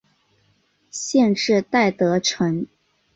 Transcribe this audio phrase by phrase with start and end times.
[0.89, 2.65] 县治戴德城。